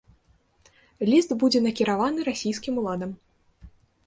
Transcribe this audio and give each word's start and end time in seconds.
Ліст 1.09 1.35
будзе 1.43 1.59
накіраваны 1.67 2.19
расійскім 2.31 2.73
уладам. 2.85 3.15